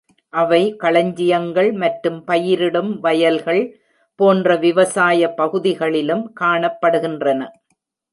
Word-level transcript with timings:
அவை 0.33 0.59
களஞ்சியங்கள் 0.83 1.69
மற்றும் 1.73 2.17
பயிரிடும் 2.23 2.89
வயல்கள் 2.99 3.61
போன்ற 4.19 4.55
விவசாய 4.55 5.29
பகுதிகளிலும் 5.33 6.25
காணப்படுகின்றன. 6.41 7.41